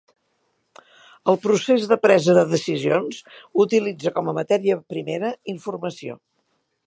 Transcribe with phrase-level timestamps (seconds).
[1.33, 3.21] El procés de presa de decisions
[3.65, 6.19] utilitza com a matèria primera informació.